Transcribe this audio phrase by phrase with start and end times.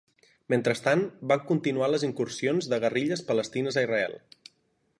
[0.53, 4.17] Mentrestant, van continuar les incursions de guerrilles palestines a Israel.